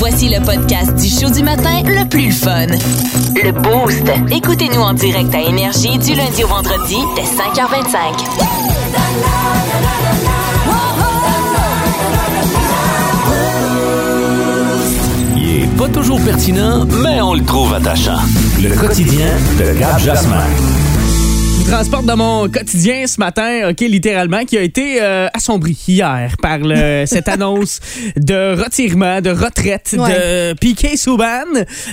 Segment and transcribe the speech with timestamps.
[0.00, 2.66] Voici le podcast du show du matin le plus fun.
[3.34, 4.10] Le Boost.
[4.34, 9.20] Écoutez-nous en direct à Énergie du lundi au vendredi dès 5h25.
[15.36, 18.20] Il est pas toujours pertinent, mais on le trouve attachant.
[18.62, 19.28] Le quotidien
[19.58, 20.46] de Gab Jasmin.
[21.62, 26.34] Vous transporte dans mon quotidien ce matin, OK, littéralement, qui a été euh, assombri hier
[26.42, 27.80] par le- cette annonce
[28.16, 31.44] de retirement, de retraite de Piquet Souban,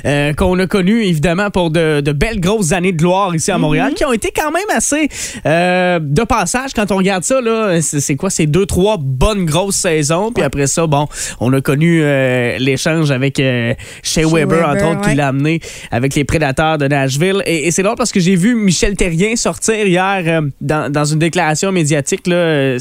[0.06, 3.58] euh, qu'on a connu évidemment pour de, de belles grosses années de gloire ici à
[3.58, 5.10] Montréal, qui ont été quand même assez
[5.46, 7.40] euh, de passage quand on regarde ça.
[7.42, 8.30] là, C'est quoi?
[8.30, 10.32] C'est deux, trois bonnes grosses saisons.
[10.32, 11.08] Puis après ça, bon,
[11.40, 15.10] on a connu euh, l'échange avec euh, Shea Weber, entre Weber, autres, ouais.
[15.12, 15.60] qui l'a amené
[15.92, 17.44] avec les prédateurs de Nashville.
[17.46, 21.06] Et, et c'est drôle parce que j'ai vu Michel Terrien sortir hier euh, dans, dans
[21.06, 22.28] une déclaration médiatique.
[22.28, 22.80] là, euh,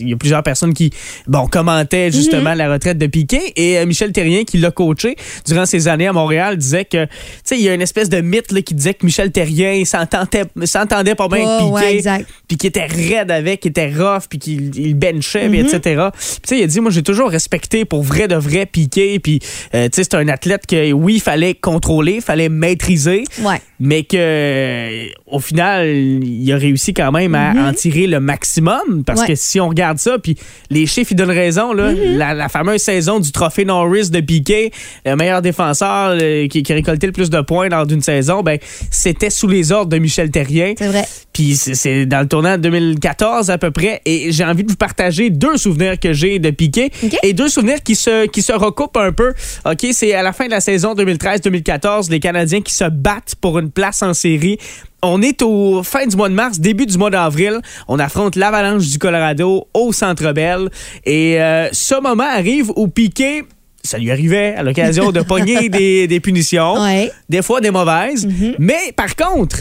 [0.00, 0.90] Il y a plusieurs personnes qui
[1.26, 3.52] bon, commentaient justement la retraite de Piquet.
[3.56, 5.16] Et euh, Michel Terrien, qui l'a coaché
[5.46, 7.10] durant ses années à Montréal, disait que, tu
[7.44, 11.14] sais, il y a une espèce de mythe là, qui disait que Michel Terrien s'entendait
[11.14, 12.08] pas bien avec Oh, Piquet.
[12.08, 12.24] ouais.
[12.48, 15.80] Puis qu'il était raide avec, qu'il était rough, puis qu'il il benchait, etc.
[16.12, 19.18] Puis tu sais, il a dit, moi, j'ai toujours respecté pour vrai de vrai Piquet.
[19.22, 19.40] Puis,
[19.74, 23.60] euh, tu sais, c'est un athlète que, oui, il fallait contrôler, il fallait maîtriser Ouais.
[23.80, 29.20] mais que au final, il a réussi quand même à en tirer le maximum parce
[29.22, 29.28] Ouais.
[29.28, 30.36] que si on regarde ça, puis
[30.70, 34.70] les chiffres ils donnent raison, là, la, la fameuse saison du trophée Norris de Piquet,
[35.04, 38.42] le meilleur défenseur euh, qui, qui a récolté le plus de points dans une saison,
[38.42, 38.58] ben
[38.90, 40.74] c'était sous les ordres de Michel Terrien.
[40.76, 41.04] C'est vrai.
[41.32, 44.00] Puis c'est- dans le tournant de 2014 à peu près.
[44.04, 46.90] Et j'ai envie de vous partager deux souvenirs que j'ai de Piquet
[47.22, 49.32] et deux souvenirs qui se, qui se recoupent un peu.
[49.64, 53.58] OK, c'est à la fin de la saison 2013-2014, les Canadiens qui se battent pour
[53.58, 54.58] une place en série.
[55.04, 57.58] On est au fin du mois de mars, début du mois d'avril.
[57.88, 60.68] On affronte l'Avalanche du Colorado au Centre Bell.
[61.04, 63.42] Et euh, ce moment arrive où Piquet,
[63.82, 67.10] ça lui arrivait à l'occasion de pogner des, des punitions Ouais.
[67.28, 68.28] des fois des mauvaises.
[68.60, 69.56] Mais par contre,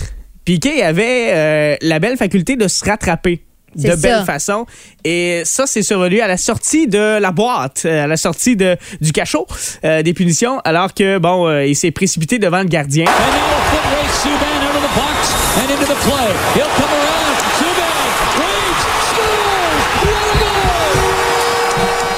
[0.46, 3.42] Piquet avait euh, la belle faculté de se rattraper
[3.76, 4.26] de belle ça.
[4.26, 4.66] façon.
[5.04, 8.78] Et ça, c'est survenu à la sortie de la boîte, euh, à la sortie de,
[9.00, 9.48] du cachot
[9.84, 13.06] euh, des punitions, alors que, bon, euh, il s'est précipité devant le gardien.
[13.06, 16.32] And now a foot race Subban out of the box and into the play.
[16.56, 17.38] He'll come around.
[17.58, 17.96] Subban
[18.40, 19.82] waits, scores!
[20.04, 20.52] What a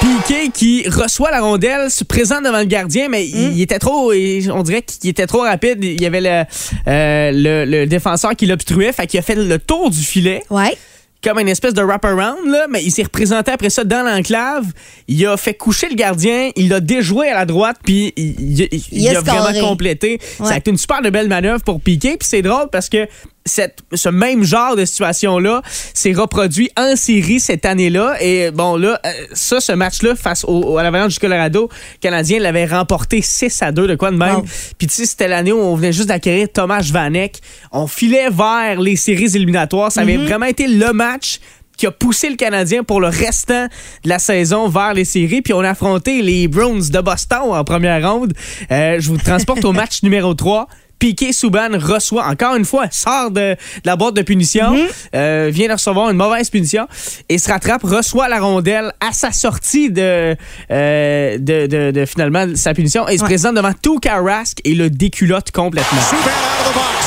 [0.01, 0.23] goal!
[0.25, 4.63] Piquet qui reçoit la rondelle, se présente devant le gardien, mais il était trop, on
[4.63, 5.83] dirait qu'il était trop rapide.
[5.83, 6.43] Il y avait le,
[6.87, 10.43] euh, le, le défenseur qui l'obstruait, fait qu'il a fait le tour du filet.
[10.49, 10.75] Ouais.
[11.23, 14.65] Comme une espèce de wraparound, là, mais il s'est représenté après ça dans l'enclave.
[15.07, 18.67] Il a fait coucher le gardien, il l'a déjoué à la droite, puis il, il-
[18.71, 20.19] il- il Il a a vraiment complété.
[20.37, 23.07] Ça a été une super de belle manœuvre pour Piqué, puis c'est drôle parce que
[23.45, 25.61] cette, ce même genre de situation-là
[25.93, 28.15] s'est reproduit en série cette année-là.
[28.21, 31.99] Et bon, là, euh, ça, ce match-là, face au, au- à l'Avalanche du Colorado, le
[31.99, 34.41] Canadien l'avait remporté 6 à 2, de quoi de même.
[34.77, 37.39] Puis tu sais, c'était l'année où on venait juste d'acquérir Thomas Vanek.
[37.71, 39.91] On filait vers les séries éliminatoires.
[39.91, 41.39] Ça avait vraiment été le match
[41.75, 43.65] qui a poussé le Canadien pour le restant
[44.03, 45.41] de la saison vers les séries.
[45.41, 48.33] Puis on a affronté les Browns de Boston en première ronde.
[48.71, 50.67] Euh, je vous transporte au match numéro 3.
[50.99, 54.73] Piqué Souban reçoit, encore une fois, sort de, de la boîte de punition,
[55.15, 56.87] euh, vient de recevoir une mauvaise punition
[57.27, 60.35] et se rattrape, reçoit la rondelle à sa sortie de,
[60.71, 63.29] euh, de, de- de, finalement sa punition et se Ouais.
[63.29, 66.01] présente devant tout Rask et le déculotte complètement.
[66.01, 67.05] Subban out of the box.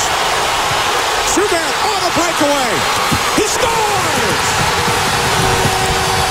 [1.33, 2.73] Subban on the breakaway.
[3.37, 4.66] He scores!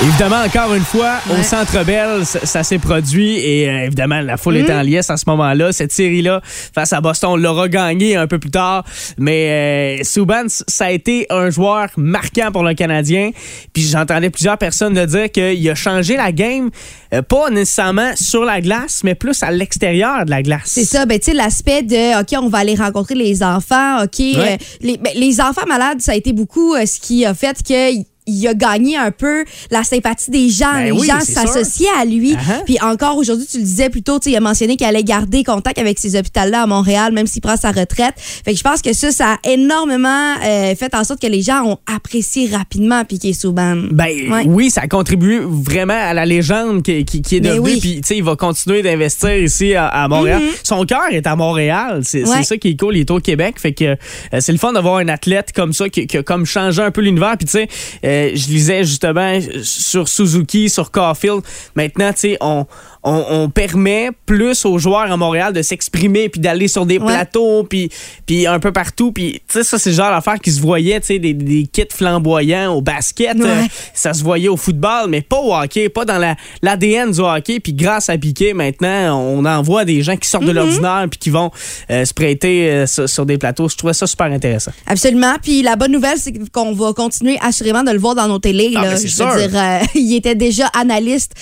[0.03, 1.41] Évidemment, encore une fois, au.
[1.41, 5.17] Centre Bell, ça, ça s'est produit et euh, évidemment, la foule était en liesse à
[5.17, 5.71] ce moment-là.
[5.71, 8.83] Cette série-là, face à Boston, on l'aura gagné un peu plus tard.
[9.17, 13.31] Mais euh, Subban, ça a été un joueur marquant pour le Canadien.
[13.73, 16.69] Puis j'entendais plusieurs personnes le dire qu'il a changé la game,
[17.13, 20.61] euh, pas nécessairement sur la glace, mais plus à l'extérieur de la glace.
[20.65, 24.19] C'est ça, ben, tu sais, l'aspect de, OK, on va aller rencontrer les enfants, OK.
[24.19, 27.57] euh, les, ben, les enfants malades, ça a été beaucoup euh, ce qui a fait
[27.63, 28.16] que.
[28.27, 30.73] Il a gagné un peu la sympathie des gens.
[30.73, 32.33] Ben les oui, gens s'associaient à lui.
[32.33, 32.63] Uh-huh.
[32.65, 35.77] Puis encore aujourd'hui, tu le disais plus tôt, il a mentionné qu'il allait garder contact
[35.79, 38.15] avec ces hôpitaux-là à Montréal, même s'il prend sa retraite.
[38.17, 41.41] Fait que je pense que ça, ça a énormément euh, fait en sorte que les
[41.41, 43.75] gens ont apprécié rapidement Piqué Souban.
[43.91, 44.43] Ben Ouais.
[44.45, 47.73] oui, ça a contribué vraiment à la légende qui, qui- qui est Ben devenue.
[47.75, 47.79] oui.
[47.79, 50.41] Puis tu sais, il va continuer d'investir ici à, à Montréal.
[50.63, 52.01] Son cœur est à Montréal.
[52.03, 52.37] C'est Mm-hmm.
[52.37, 52.43] Ouais.
[52.43, 52.97] ça qui est cool.
[52.97, 53.55] Il est au Québec.
[53.59, 53.95] Fait que euh,
[54.39, 57.01] c'est le fun d'avoir un athlète comme ça qui, qui a comme changé un peu
[57.01, 57.35] l'univers.
[57.37, 57.67] Puis tu sais,
[58.03, 61.41] euh, je lisais justement sur Suzuki, sur Caulfield.
[61.75, 62.65] Maintenant, tu sais, on
[63.07, 67.05] on, on permet plus aux joueurs à Montréal de s'exprimer puis d'aller sur des Ouais.
[67.13, 67.89] plateaux puis
[68.25, 70.99] puis un peu partout puis tu sais ça c'est le genre d'affaire qui se voyait
[70.99, 73.45] tu sais des, des kits flamboyants au basket Ouais.
[73.47, 73.63] euh,
[73.93, 77.59] ça se voyait au football mais pas au hockey pas dans la l'ADN du hockey
[77.59, 80.47] puis grâce à Piqué maintenant on envoie des gens qui sortent Mm-hmm.
[80.47, 81.51] de l'ordinaire puis qui vont
[81.91, 85.35] euh, se prêter euh, sur, sur des plateaux je trouvais ça super intéressant Absolument.
[85.41, 88.71] Puis la bonne nouvelle, c'est qu'on va continuer assurément de le voir dans nos télés.
[88.75, 88.95] Ah, là.
[88.95, 89.27] Je sûr.
[89.29, 89.59] veux dire,
[89.95, 91.33] il était déjà analyste.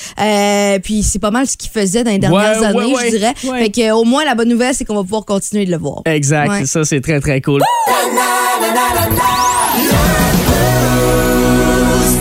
[0.83, 3.05] puis c'est pas mal ce qu'il faisait dans les dernières Ouais, années, ouais, ouais.
[3.11, 3.33] je dirais.
[3.45, 3.59] Ouais.
[3.63, 6.01] Fait que, au moins, la bonne nouvelle, c'est qu'on va pouvoir continuer de le voir.
[6.05, 6.65] exact Ouais.
[6.65, 7.61] ça c'est très très cool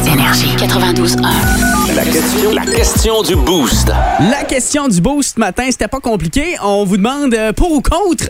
[0.07, 1.23] Énergie 92.1.
[1.95, 3.89] La question, la question du boost.
[4.21, 6.57] La question du boost ce matin, c'était pas compliqué.
[6.63, 8.29] On vous demande euh, pour ou contre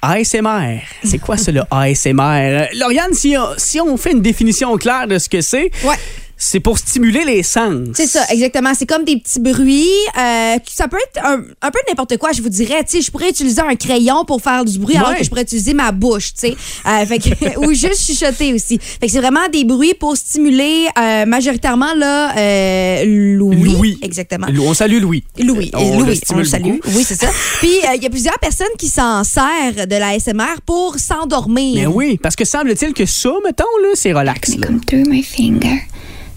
[0.00, 0.80] ASMR.
[1.04, 2.20] C'est quoi ça, le ASMR?
[2.20, 5.96] Euh, Lauriane, si, on- si on fait une définition claire de ce que c'est, Ouais.
[6.44, 7.88] C'est pour stimuler les sens.
[7.94, 8.72] C'est ça, exactement.
[8.76, 9.86] C'est comme des petits bruits.
[10.18, 12.82] euh, ça peut être un, un peu n'importe quoi, je vous dirais.
[12.84, 15.42] Tu sais, je pourrais utiliser un crayon pour faire du bruit alors que je pourrais
[15.42, 16.56] utiliser ma bouche, tu sais.
[16.86, 18.78] Euh, fait que- ou juste chuchoter aussi.
[18.78, 23.04] Fait que c'est vraiment des bruits pour stimuler euh, majoritairement là, euh,
[23.36, 23.56] Louis.
[23.72, 23.98] Louis.
[24.02, 24.48] Exactement.
[24.60, 25.22] On salue Louis.
[25.38, 26.62] Louis, On le Louis, on stimule le salue.
[26.72, 26.88] beaucoup.
[26.96, 27.28] Oui, c'est ça.
[27.60, 31.74] Puis euh, il y a plusieurs personnes qui s'en servent de la SMR pour s'endormir.
[31.76, 34.56] Mais oui, parce que semble-t-il que ça, mettons, là, c'est relax.
[34.56, 34.66] là.
[34.66, 35.82] come through my finger.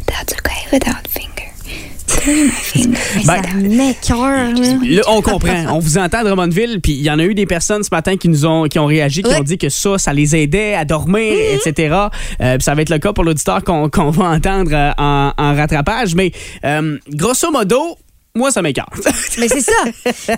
[0.08, 1.32] That's okay without finger.
[2.08, 2.98] Through my finger.
[3.26, 4.78] Ben, là.
[4.84, 5.66] Là, on comprend.
[5.76, 8.16] On vous entend à Drummondville, puis il y en a eu des personnes ce matin
[8.18, 10.86] qui nous ont, qui ont réagi, qui ont dit que ça, ça les aidait à
[10.86, 11.68] dormir, Mm-hmm.
[11.70, 11.96] etc.
[12.42, 16.16] Euh, ça va être le cas pour l'auditeur qu'on va entendre euh, en, en rattrapage.
[16.16, 16.32] Mais
[16.64, 17.98] euh, grosso modo,
[18.36, 18.94] moi, ça m'écarte.
[19.40, 19.72] Mais c'est ça.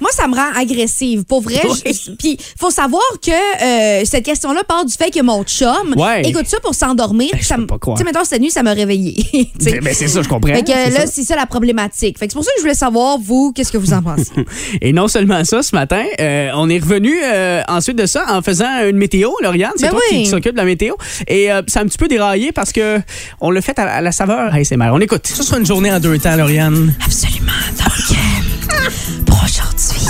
[0.01, 1.23] Moi, ça me rend agressive.
[1.25, 1.61] Pour vrai.
[1.63, 1.81] Oui.
[1.93, 6.21] je- Puis, faut savoir que euh, cette question-là part du fait que mon chum Ouais.
[6.23, 7.29] écoute ça pour s'endormir.
[7.33, 7.97] Ben, ça peux me- pas croire.
[7.97, 9.15] Tu sais, mettons, cette nuit, ça m'a réveillé.
[9.59, 9.79] Tu sais.
[9.79, 10.53] Ben, c'est ça, je comprends.
[10.53, 11.07] Fait que C'est là, ça.
[11.07, 12.17] c'est ça la problématique.
[12.19, 14.31] Fait que c'est pour ça que je voulais savoir, vous, qu'est-ce que vous en pensez?
[14.81, 18.41] Et non seulement ça, ce matin, euh, on est revenu euh, ensuite de ça en
[18.41, 19.71] faisant une météo, Lauriane.
[19.75, 20.17] C'est Ben toi oui.
[20.17, 20.93] qui, qui s'occupe de la météo.
[21.27, 22.99] Et euh, ça a un petit peu déraillé parce que
[23.41, 24.89] on l'a fait à, à la saveur ASMR.
[24.93, 25.25] On écoute.
[25.27, 26.93] Ça sera une journée en deux temps, Lauriane.
[27.05, 27.51] Absolument.
[27.87, 30.05] Donc, pour aujourd'hui,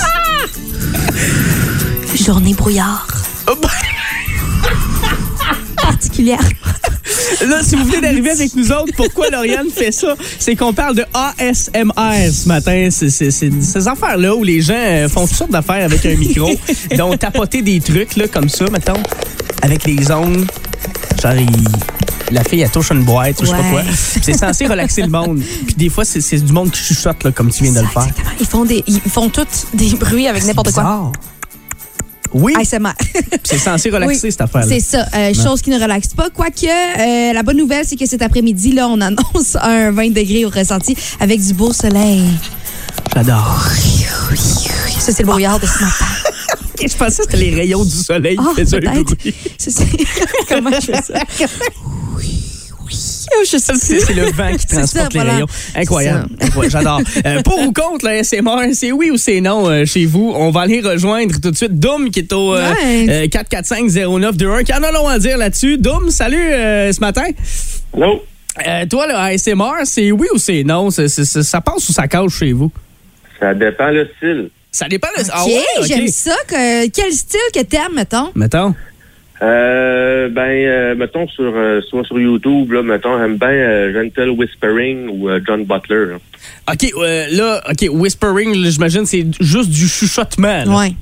[2.24, 3.06] journée brouillard.
[5.76, 6.40] Particulière.
[7.46, 10.14] Là, si vous venez d'arriver avec nous autres, pourquoi Lauriane fait ça?
[10.38, 12.88] C'est qu'on parle de ASMR ce matin.
[12.90, 16.50] C'est ces affaires-là où les gens euh, font toutes sortes d'affaires avec un micro,
[16.96, 19.02] dont tapoter des trucs là, comme ça, mettons,
[19.62, 20.46] avec des ongles.
[21.22, 21.68] Genre, il-
[22.30, 23.82] la fille, elle touche une boîte ou je sais pas quoi.
[24.22, 25.40] C'est censé relaxer le monde.
[25.66, 28.02] Puis des fois, c'est du monde qui chuchote, là, comme tu viens de le faire.
[28.02, 28.30] Exactement.
[28.40, 31.12] Ils font, des, ils font tous des bruits avec n'importe quoi.
[32.34, 32.52] Oui,
[33.42, 34.66] c'est censé relaxer Oui, cette affaire-là.
[34.68, 36.28] C'est ça, euh, chose qui ne relaxe pas.
[36.28, 40.44] Quoique, euh, la bonne nouvelle, c'est que cet après-midi, là, on annonce un 20 degrés
[40.44, 42.22] au ressenti avec du beau soleil.
[43.14, 43.64] J'adore.
[44.98, 46.04] Ça, c'est le brouillard de ce matin.
[46.88, 49.16] Je pensais que c'était les rayons du soleil qui faisaient un peut-être.
[49.16, 49.34] bruit.
[49.58, 49.86] Ça, c'est-
[50.48, 51.20] Comment je fais ça?
[52.16, 52.42] Oui,
[52.86, 52.94] oui.
[53.30, 55.32] Oh, Je sais C'est c'est le vent qui transporte ça, les voilà.
[55.34, 55.46] rayons.
[55.74, 56.28] Incroyable.
[56.40, 56.72] Incroyable.
[56.72, 57.00] J'adore.
[57.26, 60.32] Euh, pour ou contre le SMR, c'est oui ou c'est non euh, chez vous?
[60.34, 62.72] On va aller rejoindre tout de suite Doom qui est au euh,
[63.08, 64.64] euh, 445-0921.
[64.64, 65.76] Qui en a long à dire là-dessus?
[65.76, 67.26] Doom, salut euh, ce matin.
[68.66, 70.90] Euh, toi, le ASMR, c'est oui ou c'est non?
[70.90, 72.72] Ça passe ou ça cache chez vous?
[73.38, 74.50] Ça dépend le style.
[74.78, 75.08] Ça dépend.
[75.18, 75.86] OK, Ah ouais, ok.
[75.88, 76.36] j'aime ça.
[76.46, 78.30] Que, quel style que t'aimes, mettons?
[78.36, 78.76] Mettons?
[79.42, 84.30] Euh, ben, euh, mettons sur euh, soit sur YouTube, là, mettons, j'aime bien euh, Gentle
[84.30, 86.06] Whispering ou euh, John Butler.
[86.12, 86.16] là.
[86.72, 90.64] OK, euh, là, OK, whispering, là, j'imagine, c'est juste du chuchotement.
[90.64, 90.76] là.
[90.78, 90.92] Ouais.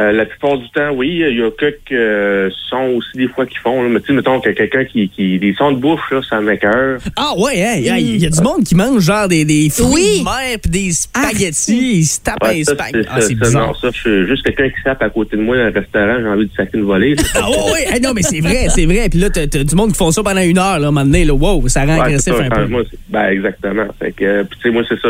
[0.00, 3.44] Euh, la plupart du temps, oui, il y a quelques euh, sons aussi des fois
[3.44, 3.82] qui font.
[3.82, 6.40] Là, mais tu sais, mettons que quelqu'un qui, qui des sons de bouche, là, ça
[6.40, 7.00] m'écoeure.
[7.16, 9.92] Ah ouais, hey, hey, il y a du monde qui mange genre des, des fruits
[9.92, 10.18] Oui.
[10.20, 12.90] de mer pis des spaghettis, ils se tapent Ouais, un ça, spag.
[12.94, 13.66] c'est, Ah, c'est bizarre.
[13.68, 16.16] non, ça, je suis juste quelqu'un qui sape à côté de moi dans un restaurant,
[16.18, 17.14] j'ai envie de saquer une volée.
[17.16, 17.22] là.
[17.34, 19.08] Ah ouais, ouais, hey, non, mais c'est vrai, c'est vrai.
[19.10, 21.04] Puis là, t'as, du monde qui font ça pendant une heure, là, à un moment
[21.04, 22.66] donné, là, wow, ça rend Ouais, agressif ça, un peu.
[22.66, 23.86] moi, ben, exactement.
[23.98, 25.08] Fait que, euh, tu sais, moi, c'est ça.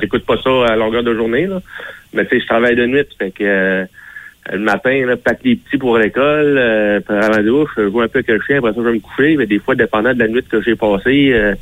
[0.00, 1.60] J'écoute pas ça à longueur de journée, là.
[2.14, 3.04] Mais, tu sais, je travaille de nuit.
[3.18, 3.84] Fait que, euh,
[4.50, 8.08] le matin, là, pack les petits pour l'école, euh, avant la douche, je joue un
[8.08, 9.36] peu avec le chien, après ça, je vais me coucher.
[9.36, 11.54] Mais des fois, dépendant de la nuit que j'ai passée, euh,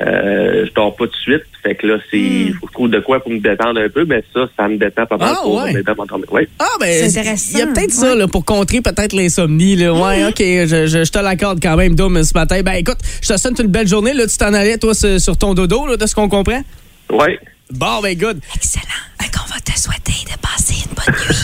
[0.00, 1.42] euh, je dors pas tout de suite.
[1.62, 3.88] Fait que là, c'est, il faut que je trouve de quoi pour me détendre un
[3.88, 4.04] peu.
[4.04, 5.56] Mais ça, ça me détend pas mal Ah, trop.
[5.60, 5.66] ouais.
[5.66, 6.20] Ça me détend pas trop.
[6.30, 6.48] Ouais.
[6.58, 9.92] Ah, ben, C'est il intéressant, y a peut-être ça, là, pour contrer peut-être l'insomnie, là.
[9.92, 12.62] Ouais, OK, je, je, je te l'accorde quand même, Dom, ce matin.
[12.62, 14.26] Ben, écoute, je te souhaite une belle journée, là.
[14.26, 16.62] Tu t'en allais, toi, sur sur ton dodo, là, de ce qu'on comprend?
[17.10, 17.38] Ouais.
[17.70, 18.38] Bon, ben, good.
[18.54, 18.82] Excellent.
[19.20, 21.36] Fait qu'on va te souhaiter de passer une bonne nuit.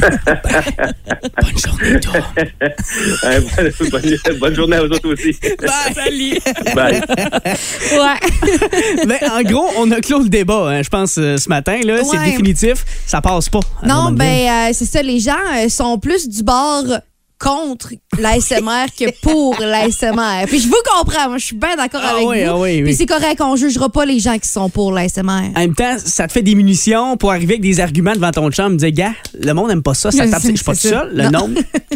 [1.42, 2.14] Bonne journée, toi.
[3.24, 5.36] Ouais, bonne, bonne- bonne journée à vous autres aussi.
[5.94, 6.38] Salut.
[6.74, 7.00] Bye.
[7.92, 9.04] Ouais.
[9.06, 11.80] Mais en gros, on a clos le débat, hein, je pense, euh, ce matin.
[11.84, 11.98] là.
[12.04, 12.84] C'est définitif.
[13.06, 13.60] Ça passe pas.
[13.84, 15.02] Non, ben, euh, c'est ça.
[15.02, 16.84] Les gens euh, sont plus du bord
[17.38, 20.46] contre l'ASMR que pour l'ASMR.
[20.46, 21.28] Puis je vous comprends.
[21.28, 22.50] Moi, je suis bien d'accord Ah avec oui, vous.
[22.50, 22.82] ah oui, oui.
[22.84, 25.52] Puis c'est correct, on jugera pas les gens qui sont pour l'ASMR.
[25.54, 28.50] En même temps, ça te fait des munitions pour arriver avec des arguments devant ton
[28.50, 28.72] chum.
[28.72, 30.10] Me dire, gars, le monde n'aime pas ça.
[30.10, 31.10] ça tape- Je suis pas tout seul.
[31.14, 31.50] Le, Non.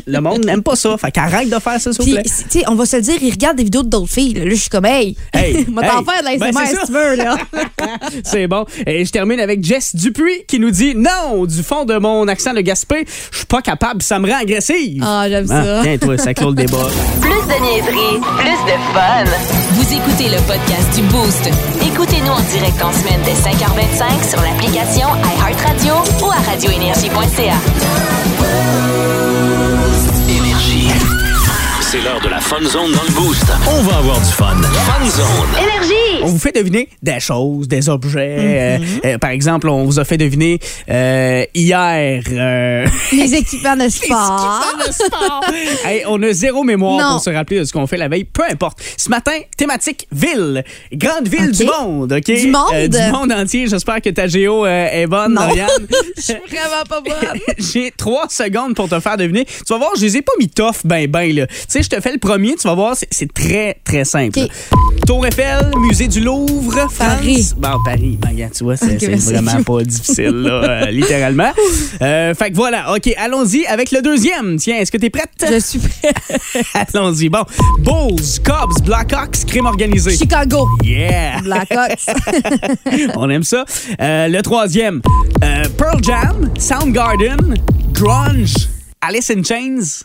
[0.06, 0.96] le monde n'aime pas ça.
[0.98, 2.22] Fait qu'arrête de faire ça, s'il vous plaît.
[2.26, 4.34] c'est- tu sais, on va se le dire, ils regardent des vidéos d'autres filles.
[4.34, 6.04] Là, je suis comme, hey, Hey, on va t'en hey.
[6.04, 6.86] faire de Ben, l'ASMR c'est si ça.
[6.86, 7.36] tu veux, là.
[8.24, 8.64] C'est bon.
[8.86, 12.52] Et je termine avec Jess Dupuis qui nous dit Non, du fond de mon accent
[12.52, 15.02] de Gaspé, je suis pas capable, ça me rend agressive.
[15.06, 15.80] Ah, j'aime ça.
[15.82, 16.88] tiens, toi, ça clôt le débat.
[17.20, 19.24] Plus de niaiserie, plus de fun.
[19.72, 21.48] Vous écoutez le podcast du Boost.
[21.86, 25.08] Écoutez-nous en direct en semaine dès 5h25 sur l'application
[25.38, 27.54] iHeartRadio ou à radioénergie.ca.
[30.28, 30.88] Énergie.
[31.80, 33.44] C'est l'heure de la Fun Zone dans le Boost.
[33.68, 34.56] On va avoir du fun.
[34.62, 35.56] Fun Zone.
[36.22, 38.78] On vous fait deviner des choses, des objets.
[38.78, 38.84] Mhm.
[39.04, 40.58] Euh, euh, par exemple, on vous a fait deviner
[40.90, 42.22] euh, hier.
[42.30, 44.64] euh, Les équipements de sport.
[45.84, 47.14] Hey, on a zéro mémoire Non.
[47.14, 48.24] pour se rappeler de ce qu'on fait la veille.
[48.24, 48.78] Peu importe.
[48.96, 50.62] Ce matin, thématique ville.
[50.92, 52.24] Grande ville du monde, OK?
[52.24, 52.62] Du monde?
[52.74, 53.66] Euh, du monde entier.
[53.66, 55.34] J'espère que ta géo euh, est bonne.
[55.34, 55.68] Lauriane.
[56.16, 57.40] Je suis vraiment pas bonne.
[57.58, 59.44] J'ai trois secondes pour te faire deviner.
[59.44, 61.46] Tu vas voir, je les ai pas mis tough ben ben là.
[61.46, 64.40] Tu sais, je te fais le premier, tu vas voir, c'est- très très simple.
[65.06, 66.94] Tour Eiffel, musée du Louvre, France.
[66.98, 67.52] Paris.
[67.56, 68.18] Bon, Paris.
[68.20, 71.52] Ben, regarde, tu vois, c'est vraiment pas difficile là, euh, littéralement.
[72.02, 74.56] Euh, fait que voilà, OK, allons-y avec le deuxième.
[74.56, 75.30] Tiens, est-ce que t'es prête?
[75.48, 76.16] Je suis prête.
[76.94, 77.28] Allons-y.
[77.28, 77.44] Bon,
[77.78, 80.16] Bulls, Cubs, Blackhawks, crime organisé.
[80.16, 80.68] Chicago.
[80.82, 81.42] Yeah!
[81.42, 82.06] Blackhawks.
[83.16, 83.64] On aime ça.
[84.00, 85.00] Euh, le troisième,
[85.78, 87.54] Pearl Jam, Soundgarden,
[87.92, 88.68] Grunge,
[89.00, 90.04] Alice in Chains.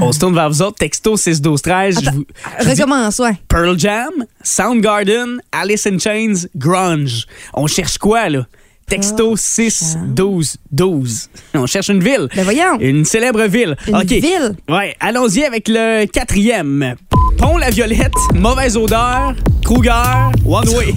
[0.00, 0.78] On se tourne vers vous autres.
[0.78, 1.94] Texto 6 12 13.
[1.94, 2.24] Je Attends, vous-
[2.60, 3.32] je vous dis Recommence, ouais.
[3.48, 4.10] Pearl Jam,
[4.42, 7.26] Soundgarden, Alice in Chains, Grunge.
[7.54, 8.46] On cherche quoi, là?
[8.88, 11.28] Texto 6 12 12.
[11.54, 12.28] On cherche une ville.
[12.36, 12.78] Ben voyons.
[12.80, 13.76] Une célèbre ville.
[13.88, 14.54] Une ville?
[14.68, 16.94] Ouais, allons-y avec le quatrième.
[17.38, 19.34] Pont La Violette, Mauvaise Odeur,
[19.64, 20.92] Kruger, One Way.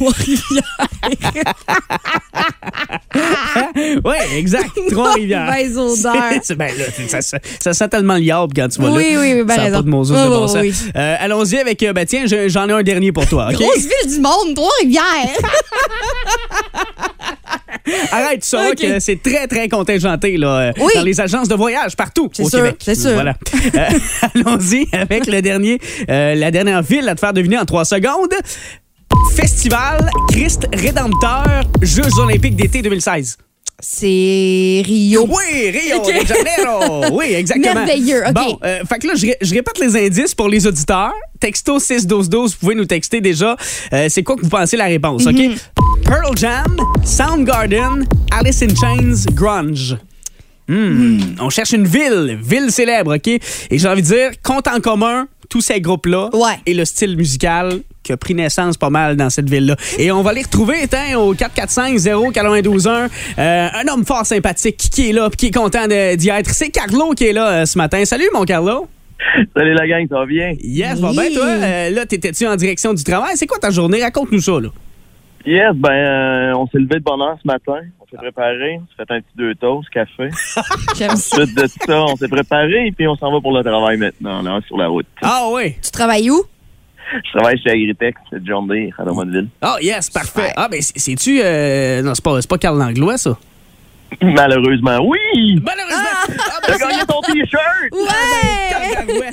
[4.03, 4.69] ouais, exact.
[4.91, 5.45] Trois-Rivières.
[5.45, 5.77] Mauvaise
[6.07, 6.15] odeur.
[6.57, 6.85] Ben là,
[7.59, 8.95] ça, sent tellement liable quand tu vas là.
[8.95, 9.77] Oui, oui, oui, ben ça raison.
[9.77, 10.57] pas de Moses Oui, oui, sens.
[10.61, 10.73] oui.
[10.95, 13.55] Euh, allons-y avec, euh, ben tiens, je- j'en ai un dernier pour toi, OK?
[13.59, 15.03] Grosse ville du monde, Trois-Rivières.
[18.11, 20.91] Arrête, tu sauras que c'est très, très contingenté là, euh, Oui.
[20.95, 22.77] dans les agences de voyage partout au sûr, Québec.
[22.81, 23.13] c'est sûr.
[23.13, 23.35] Voilà.
[23.75, 23.79] Euh,
[24.35, 28.33] allons-y avec le dernier, euh, la dernière ville à te faire deviner en trois secondes.
[29.35, 33.37] Festival Christ Rédempteur Jeux olympiques d'été 2016.
[33.79, 35.27] C'est Rio.
[35.27, 37.05] Oui, Rio de Janeiro.
[37.11, 37.73] Oui, exactement.
[37.75, 38.33] Merveilleux, OK.
[38.33, 41.13] Bon, euh, fait que là, je, ré- je répète les indices pour les auditeurs.
[41.39, 43.55] Texto 61212, vous pouvez nous texter déjà.
[43.93, 45.33] euh, c'est quoi que vous pensez la réponse, OK?
[45.37, 45.55] Mhm.
[46.03, 49.97] Pearl Jam, Soundgarden, Alice in Chains, Grunge.
[50.67, 53.27] Hmm, On cherche une ville, ville célèbre, OK?
[53.27, 53.41] Et
[53.71, 56.59] j'ai envie de dire, compte en commun tous ces groupes-là Ouais.
[56.65, 59.75] et le style musical qui a pris naissance pas mal dans cette ville-là.
[59.97, 60.75] Et on va les retrouver
[61.17, 63.09] au 445-0-921.
[63.39, 66.49] Euh, un homme fort sympathique qui est là puis qui est content d'y être.
[66.51, 68.03] C'est Carlo qui est là euh, ce matin.
[68.05, 68.87] Salut, mon Carlo.
[69.55, 70.53] Salut la gang, ça va bien?
[70.61, 71.15] Yes, va Oui.
[71.17, 71.45] bien, toi.
[71.47, 73.31] Euh, là, t'étais-tu en direction du travail?
[73.35, 74.01] C'est quoi ta journée?
[74.03, 74.69] Raconte-nous ça, là.
[75.45, 77.79] Yes, ben, euh, on s'est levé de bonne heure ce matin.
[77.99, 78.79] On s'est préparé.
[78.81, 80.29] On s'est fait un petit deux toasts, café.
[80.97, 81.41] J'aime ça.
[81.43, 84.41] Ensuite de ça, on s'est préparé et puis on s'en va pour le travail maintenant,
[84.41, 85.05] là, sur la route.
[85.21, 85.75] Ah oui.
[85.83, 86.41] Tu travailles où?
[87.13, 89.47] Je travaille chez Agritech, c'est John Deere, à Drummondville.
[89.61, 90.51] Ah yes, parfait.
[90.55, 91.39] Ah ben c'est- c'est-tu...
[91.43, 93.37] euh, non, c'est pas, c'est pas Carl Langlois, ça?
[94.21, 95.59] Malheureusement, oui!
[95.63, 96.09] Malheureusement.
[96.29, 97.91] Ah, ben, T'as gagné ton t-shirt!
[97.91, 98.69] Ouais!
[98.71, 99.25] Carl Langlois.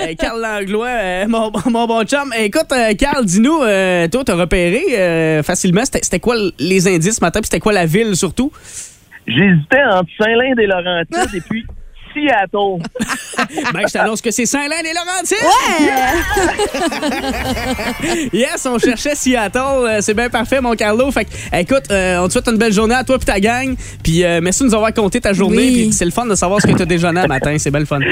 [0.00, 2.32] Euh, Carl Langlois, euh, mon, mon bon chum.
[2.38, 7.20] Écoute, euh, Carl, dis-nous, euh, toi, t'as repéré euh, facilement, c'était quoi les indices ce
[7.24, 8.52] matin, puis c'était quoi la ville surtout?
[9.26, 11.66] J'hésitais entre Saint-Lin-des-Laurentides et puis
[12.12, 12.82] Seattle.
[13.72, 15.38] Ben, je t'annonce que c'est Saint-Lin des Laurentides!
[15.80, 17.08] Ouais!
[18.32, 19.58] Yes, on cherchait Seattle.
[19.58, 21.10] Euh, c'est bien parfait, mon Carlo.
[21.10, 23.74] Fait que, écoute, euh, on te souhaite une belle journée à toi et ta gang.
[24.02, 25.56] Puis euh, merci de nous avoir compté ta journée.
[25.56, 25.72] Oui.
[25.84, 27.56] Puis c'est le fun de savoir ce que tu as déjeuné à matin.
[27.58, 28.00] C'est bien le fun.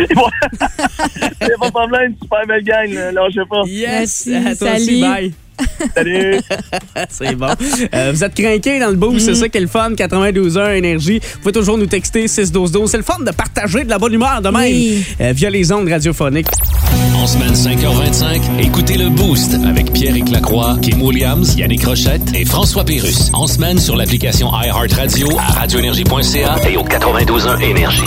[1.41, 3.63] C'est pas de problème, super belle gang, là, lâchez pas.
[3.67, 4.27] Yes!
[4.27, 4.87] Merci, à toi aussi.
[4.87, 5.01] salut.
[5.01, 5.33] Bye.
[5.95, 6.37] Salut!
[7.09, 7.47] c'est bon.
[7.95, 9.95] Euh, vous êtes craqués dans le boost, c'est ça qui est le fun.
[9.97, 11.21] 92 heures énergie.
[11.35, 12.91] Vous pouvez toujours nous texter 61212.
[12.91, 15.05] C'est le fun de partager de la bonne humeur de même Oui.
[15.21, 16.49] euh, via les ondes radiophoniques.
[17.15, 22.85] En semaine 5h25, écoutez le Boost avec Pierre Lacroix, Kim Williams, Yannick Rochette et François
[22.85, 23.31] Pérus.
[23.33, 28.03] En semaine sur l'application iHeartRadio à radioénergie.ca et au 92.1 Énergie.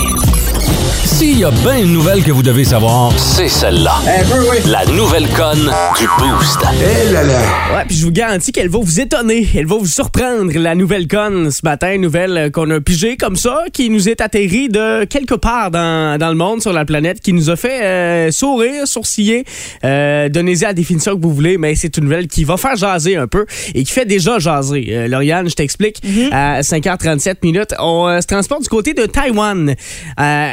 [1.04, 3.94] S'il y a bien une nouvelle que vous devez savoir, c'est celle-là.
[4.66, 6.60] La nouvelle conne du Boost.
[7.74, 11.08] Ouais, puis je vous garantis qu'elle va vous étonner, elle va vous surprendre, la nouvelle
[11.08, 15.04] conne ce matin, nouvelle euh, qu'on a pigée comme ça, qui nous est atterrie de
[15.04, 18.86] quelque part dans, dans le monde, sur la planète, qui nous a fait euh, sourire,
[18.86, 19.44] sourciller,
[19.84, 23.16] euh, donnez-y la définition que vous voulez, mais c'est une nouvelle qui va faire jaser
[23.16, 24.86] un peu et qui fait déjà jaser.
[24.90, 29.74] Euh, Lauriane, je t'explique, à 5h37 minutes, on euh, se transporte du côté de Taïwan.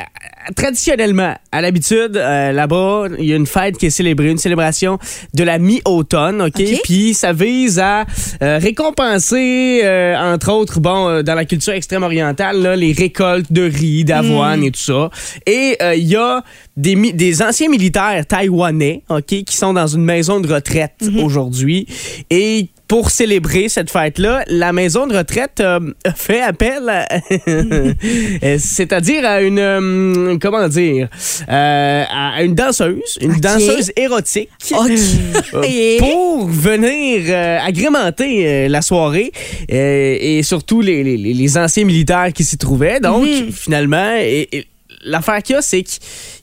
[0.07, 4.37] Euh, traditionnellement, à l'habitude, euh, là-bas, il y a une fête qui est célébrée, une
[4.37, 4.97] célébration
[5.33, 6.61] de la mi-automne, OK?
[6.83, 8.05] Puis ça vise à
[8.41, 14.05] euh, récompenser, euh, entre autres, bon, dans la culture extrême-orientale, là, les récoltes de riz,
[14.05, 15.09] d'avoine et tout ça.
[15.45, 16.43] Et il y a
[16.75, 21.87] des, mi- des anciens militaires taïwanais, OK, qui sont dans une maison de retraite aujourd'hui.
[22.29, 25.79] Et pour célébrer cette fête-là, la maison de retraite euh,
[26.15, 27.07] fait appel, à-
[28.59, 31.09] c'est-à-dire à une, euh, comment dire,
[31.49, 34.49] euh, à une danseuse, une danseuse érotique.
[35.99, 39.31] Pour venir agrémenter la soirée
[39.69, 42.99] et surtout les, les- les- les anciens militaires qui s'y trouvaient.
[42.99, 43.51] Donc, Mhm.
[43.51, 44.65] finalement, et- et
[45.07, 45.99] l'affaire qu'il y a, c'est qu'il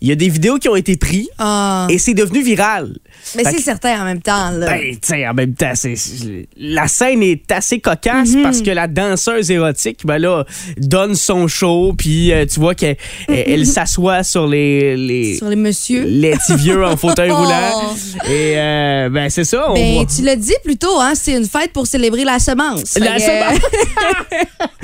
[0.09, 1.87] y a des vidéos qui ont été prises Ah.
[1.91, 2.97] et c'est devenu viral.
[3.37, 4.51] Mais c'est certain en même temps.
[4.51, 4.67] Là.
[4.67, 5.73] ben, en même temps,
[6.59, 8.43] la scène est assez cocasse Mhm.
[8.43, 10.45] parce que la danseuse érotique, ben là,
[10.77, 12.97] donne son show, puis euh, tu vois qu'elle
[13.29, 16.05] elle- elle s'assoit sur les, les, Sur les messieurs.
[16.07, 17.37] les petits vieux en fauteuil Oh.
[17.37, 17.95] roulant.
[18.29, 19.71] Et euh, ben, c'est ça.
[19.71, 22.39] On Ben, voit- tu l'as dit plus tôt, hein, c'est une fête pour célébrer la
[22.39, 22.99] semence.
[22.99, 23.59] La semence.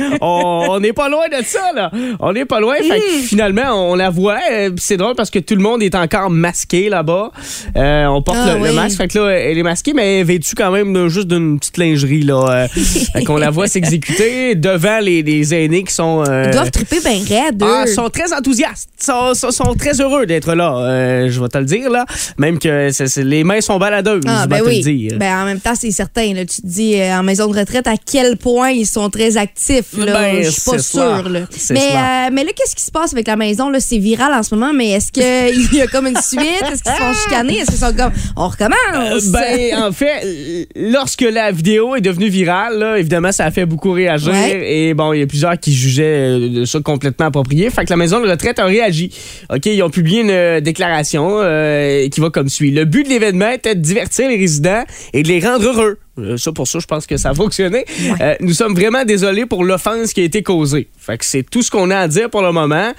[0.21, 1.91] on n'est pas loin de ça, là.
[2.21, 2.77] On n'est pas loin.
[2.77, 3.01] Fait Mm.
[3.01, 4.39] que finalement, on la voit.
[4.53, 7.31] euh, c'est drôle parce que tout le monde est encore masqué là-bas.
[7.77, 8.97] Euh, on porte Ah, le, masque.
[8.97, 11.77] Fait que là, elle est masquée, mais elle est vêtue quand même juste d'une petite
[11.79, 12.47] lingerie, là.
[12.51, 12.69] Euh,
[13.13, 16.25] fait qu'on la voit s'exécuter devant les, les aînés qui sont.
[16.29, 18.89] euh, Ils doivent triper bien raide, ah, sont très enthousiastes.
[19.01, 20.77] Sont, sont, sont très heureux d'être là.
[20.79, 22.05] Euh, je vais te le dire, là.
[22.39, 25.13] Même que les mains sont baladeuses, Ah, je ben vais te le dire.
[25.19, 26.35] Ben, en même temps, c'est certain.
[26.35, 29.97] Là, tu te dis en maison de retraite à quel point ils sont très actifs.
[29.97, 30.13] Là.
[30.13, 31.29] Ben, Je suis pas sûre.
[31.29, 31.41] Là.
[31.71, 33.50] Mais, mais là, qu'est-ce qui se passe avec la maison?
[33.57, 33.81] Là?
[33.81, 36.41] C'est viral en ce moment, mais est-ce qu'il y a comme une suite?
[36.41, 37.59] Est-ce qu'ils se font chicaner?
[37.59, 39.27] Est-ce qu'ils sont comme on recommence?
[39.27, 43.67] Euh, ben, en fait, lorsque la vidéo est devenue virale, là, évidemment, ça a fait
[43.67, 44.33] beaucoup réagir.
[44.33, 44.73] Ouais.
[44.73, 47.71] Et bon, il y a plusieurs qui jugeaient euh, ça complètement approprié.
[47.71, 49.11] Fait que la maison de retraite a réagi.
[49.53, 52.71] OK, ils ont publié une euh, déclaration euh, qui va comme suit.
[52.71, 55.99] Le but de l'événement était de divertir les résidents et de les rendre heureux.
[56.21, 57.85] Euh, Ça, pour ça, je pense que ça a fonctionné.
[58.21, 60.89] Euh, nous sommes vraiment désolés pour l'offense qui a été causée.
[60.99, 62.93] Fait que c'est tout ce qu'on a à dire pour le moment.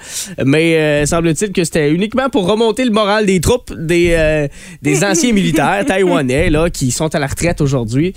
[0.44, 4.48] Mais euh, semble-t-il que c'était uniquement pour remonter le moral des troupes des, euh,
[4.82, 8.12] des anciens militaires taïwanais là, qui sont à la retraite aujourd'hui.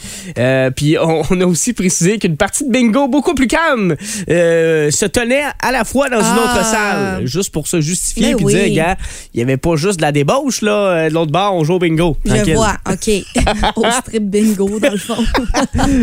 [0.76, 3.96] Puis on, on a aussi précisé qu'une partie de bingo beaucoup plus calme
[4.28, 6.44] se tenait à la fois dans une Ah.
[6.44, 7.26] autre salle.
[7.28, 8.54] Juste pour se justifier puis oui.
[8.54, 8.98] dire, gars,
[9.34, 11.80] il n'y avait pas juste de la débauche là, de l'autre bord, on joue au
[11.80, 12.18] bingo.
[12.26, 13.10] Je vois, OK.
[13.76, 15.24] Au strip bingo, dans le fond.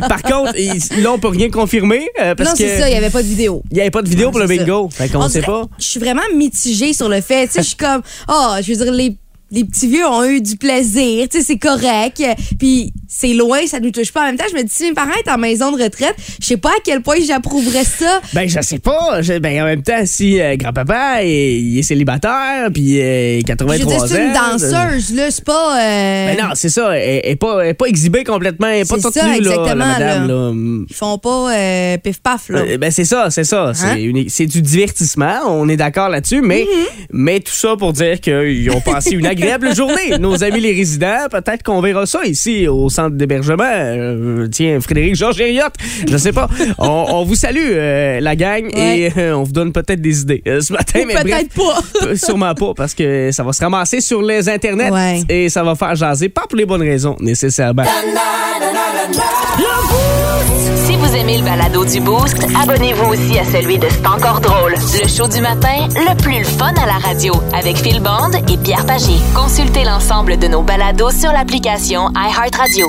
[0.09, 0.53] Par contre,
[1.01, 3.23] là, on peut rien confirmer euh, parce non, que c'est ça, il n'y avait pas
[3.23, 3.63] de vidéo.
[3.71, 4.89] il n'y avait pas de vidéo pour le c'est bingo.
[4.91, 5.63] Fait qu'on On sait dirait- pas.
[5.79, 7.47] Je suis vraiment mitigée sur le fait.
[7.47, 9.17] Tu sais, je suis comme, oh, je veux dire, les,
[9.53, 11.29] les petits vieux ont eu du plaisir.
[11.31, 12.23] Tu sais, c'est correct.
[12.59, 14.23] Puis c'est loin, ça nous touche pas.
[14.23, 16.47] En même temps, je me dis, si mes parents étaient en maison de retraite, je
[16.47, 18.21] sais pas à quel point j'approuverais ça.
[18.33, 19.21] Ben, je sais pas.
[19.21, 23.45] Je- ben, en même temps, si euh, grand-papa est, il est célibataire, puis euh, Je
[23.45, 25.79] 83 veux dire, c'est une ans, danseuse, là, c'est pas.
[25.81, 26.97] euh, Ben non, c'est ça.
[26.99, 28.69] Elle elle est pas, elle est pas exhibée complètement.
[28.69, 30.29] Elle est pas C'est toute ça, nue, là, la exactement, madame.
[30.29, 30.35] là.
[30.35, 30.85] là.
[30.89, 32.77] Ils font pas euh, pif-paf, là.
[32.79, 33.73] Ben c'est ça, c'est ça.
[33.75, 34.25] C'est Hein?
[34.29, 37.07] C'est du divertissement, on est d'accord là-dessus, mais, Mm-hmm.
[37.13, 39.42] mais tout ça pour dire qu'ils ont passé une agréable
[39.75, 40.17] journée.
[40.21, 43.65] Nos amis les résidents, peut-être qu'on verra ça ici au centre d'hébergement.
[43.65, 45.75] Euh, tiens, Frédéric Georges Hériotte,
[46.09, 46.49] je sais pas.
[46.79, 50.43] On, on vous salue, euh, la gang, et euh, on vous donne peut-être des idées
[50.47, 51.01] euh, ce matin.
[51.03, 52.17] Ou mais peut-être pas.
[52.17, 55.23] Sûrement pas, parce que ça va se ramasser sur les internets Ouais.
[55.29, 57.85] et ça va faire jaser, pas pour les bonnes raisons nécessairement.
[60.87, 64.75] Si vous aimez le balado du Boost, abonnez-vous aussi à celui de C'est encore drôle.
[64.75, 68.57] Le show du matin, le plus le fun à la radio, avec Phil Bond et
[68.59, 69.15] Pierre Pagé.
[69.35, 72.89] Consultez l'ensemble de nos balados sur l'application iHeartRadio.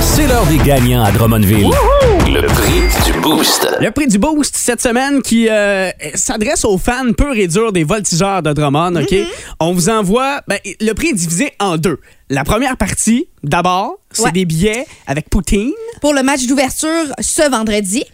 [0.00, 1.70] C'est l'heure des gagnants à Drummondville.
[2.26, 3.68] Le prix du Boost.
[3.80, 7.84] Le prix du Boost cette semaine qui euh, s'adresse aux fans purs et durs des
[7.84, 9.14] voltigeurs de Drummond, OK?
[9.60, 10.40] On vous envoie...
[10.46, 11.98] ben, le prix est divisé en deux.
[12.30, 14.32] La première partie, d'abord, c'est Ouais.
[14.32, 16.88] des billets avec Poutine Pour le match d'ouverture
[17.20, 18.04] ce vendredi.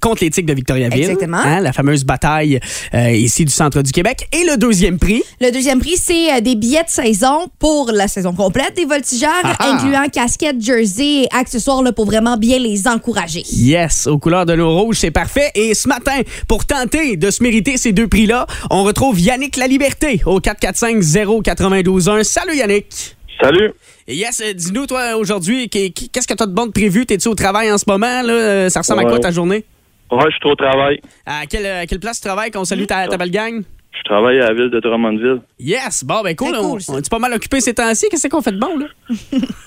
[0.00, 1.00] Contre les Tigres de Victoriaville.
[1.02, 1.38] Exactement.
[1.38, 2.60] Hein, la fameuse bataille
[2.94, 4.28] euh, ici du centre du Québec.
[4.32, 8.06] Et le deuxième prix, Le deuxième prix, c'est euh, des billets de saison pour la
[8.08, 9.72] saison complète des voltigeurs, Ah ah.
[9.72, 13.42] incluant casquettes, jersey et accessoires là, pour vraiment bien les encourager.
[13.52, 15.50] Yes, aux couleurs de l'eau rouge, c'est parfait.
[15.54, 19.66] Et ce matin, pour tenter de se mériter ces deux prix-là, on retrouve Yannick La
[19.66, 22.22] Liberté au 445-092-1.
[22.24, 23.16] Salut Yannick!
[23.40, 23.72] Salut.
[24.06, 27.04] Yes, euh, dis-nous, toi, aujourd'hui, qu'est- qu'est-ce que tu as de bon de prévu?
[27.06, 28.22] T'es-tu au travail en ce moment?
[28.22, 28.70] Là?
[28.70, 29.64] Ça ressemble à quoi ta journée?
[30.10, 31.00] Ouais, je suis au travail.
[31.26, 32.50] À quelle, à quelle place tu travailles?
[32.50, 33.62] Qu'on salue ta, ta belle gang?
[33.96, 35.40] Je travaille à la ville de Drummondville.
[35.58, 36.04] Yes!
[36.04, 36.54] Bon, ben cool.
[36.56, 36.92] On, cool, ça.
[36.92, 38.06] on est pas mal occupé ces temps-ci.
[38.10, 38.86] Qu'est-ce qu'on fait de bon, là?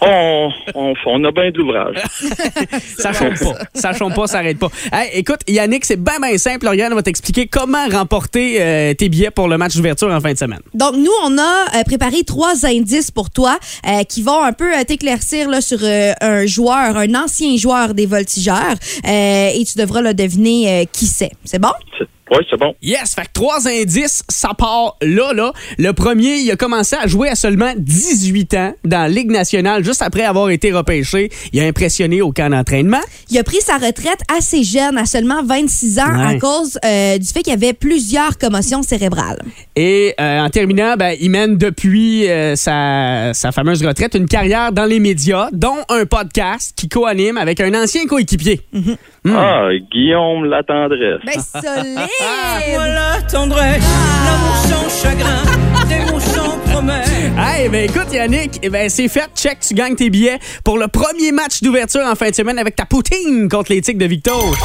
[0.02, 1.96] On, on, on a bien de l'ouvrage.
[2.98, 3.58] Ça chompe pas.
[3.74, 4.70] Ça chompe pas, ça arrête pas.
[4.92, 6.66] Hey, écoute, Yannick, c'est bien, bien simple.
[6.66, 10.38] Lauriane va t'expliquer comment remporter euh, tes billets pour le match d'ouverture en fin de
[10.38, 10.60] semaine.
[10.74, 14.72] Donc, nous, on a euh, préparé trois indices pour toi euh, qui vont un peu
[14.78, 18.76] euh, t'éclaircir là, sur euh, un joueur, un ancien joueur des voltigeurs.
[19.08, 21.32] euh, et tu devras le deviner euh, qui c'est.
[21.44, 21.72] C'est bon?
[22.32, 22.74] Oui, c'est bon.
[22.82, 25.54] Yes, fait que trois indices, ça part là, là.
[25.78, 29.84] Le premier, il a commencé à jouer à seulement 18 ans dans la Ligue nationale,
[29.86, 31.30] juste après avoir été repêché.
[31.54, 33.00] Il a impressionné au camp d'entraînement.
[33.30, 36.36] Il a pris sa retraite assez jeune, à seulement 26 ans, Ouais.
[36.36, 39.42] à cause euh, du fait qu'il y avait plusieurs commotions cérébrales.
[39.76, 44.72] Et euh, en terminant, ben, il mène depuis euh, sa, sa fameuse retraite une carrière
[44.72, 48.62] dans les médias, dont un podcast qui co-anime avec un ancien coéquipier.
[49.36, 51.22] Ah, Guillaume la tendresse.
[51.26, 52.00] Ben, solide!
[52.76, 53.84] Voilà tendresse,
[54.26, 54.56] l'amour
[54.90, 55.44] sans chagrin,
[55.88, 57.10] des mots sans promesse.
[57.38, 60.88] Hey, ben écoute Yannick, eh ben c'est fait, check, tu gagnes tes billets pour le
[60.88, 64.56] premier match d'ouverture en fin de semaine avec ta poutine contre les Tigres de Victor.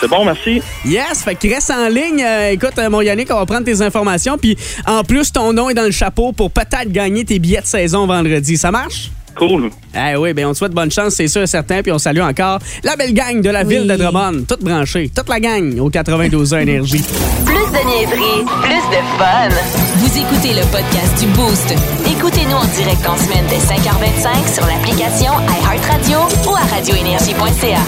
[0.00, 0.60] C'est bon, merci.
[0.84, 2.22] Yes, fait que reste en ligne.
[2.22, 4.36] Euh, écoute, euh, mon Yannick, on va prendre tes informations.
[4.36, 7.66] Puis en plus, ton nom est dans le chapeau pour peut-être gagner tes billets de
[7.66, 8.56] saison vendredi.
[8.56, 9.10] Ça marche?
[9.36, 9.70] Cool.
[9.94, 11.82] Eh oui, ben on te souhaite bonne chance, c'est sûr et certain.
[11.82, 14.44] Puis on salue encore la belle gang de la ville de Drummond.
[14.48, 17.02] Toute branchée, toute la gang au 92 Énergie.
[17.44, 19.48] Plus de niaiserie, plus de fun.
[19.96, 21.74] Vous écoutez le podcast du Boost.
[22.10, 26.18] Écoutez-nous en direct en semaine dès 5h25 sur l'application iHeartRadio
[26.48, 27.82] ou à radioénergie.ca.